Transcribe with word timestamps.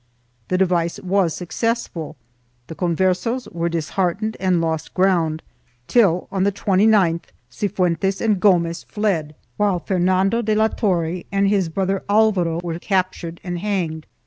The 0.47 0.57
device 0.57 0.99
was 0.99 1.35
successful; 1.35 2.15
the 2.65 2.73
Con 2.73 2.95
versos 2.95 3.47
were 3.53 3.69
disheartened 3.69 4.35
and 4.39 4.59
lost 4.59 4.95
ground 4.95 5.43
till, 5.85 6.27
on 6.31 6.43
the 6.43 6.51
29th, 6.51 7.25
Cifuentes 7.51 8.19
and 8.19 8.39
Gomez 8.39 8.81
fled, 8.81 9.35
while 9.57 9.77
Fernando 9.77 10.41
de 10.41 10.55
la 10.55 10.69
Torre 10.69 11.21
and 11.31 11.49
his 11.49 11.69
brother 11.69 12.03
Alvaro 12.09 12.59
were 12.63 12.79
captured 12.79 13.39
and 13.43 13.59
hanged. 13.59 14.07